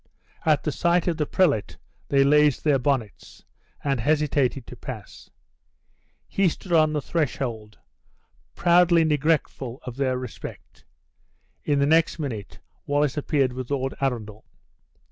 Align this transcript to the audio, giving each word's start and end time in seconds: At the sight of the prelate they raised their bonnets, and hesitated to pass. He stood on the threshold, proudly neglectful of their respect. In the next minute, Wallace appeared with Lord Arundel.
At 0.47 0.63
the 0.63 0.71
sight 0.71 1.07
of 1.07 1.17
the 1.17 1.27
prelate 1.27 1.77
they 2.09 2.23
raised 2.25 2.63
their 2.63 2.79
bonnets, 2.79 3.45
and 3.83 3.99
hesitated 3.99 4.65
to 4.65 4.75
pass. 4.75 5.29
He 6.27 6.49
stood 6.49 6.73
on 6.73 6.91
the 6.93 7.03
threshold, 7.03 7.77
proudly 8.55 9.03
neglectful 9.03 9.79
of 9.83 9.97
their 9.97 10.17
respect. 10.17 10.85
In 11.65 11.77
the 11.77 11.85
next 11.85 12.17
minute, 12.17 12.57
Wallace 12.87 13.15
appeared 13.15 13.53
with 13.53 13.69
Lord 13.69 13.93
Arundel. 14.01 14.43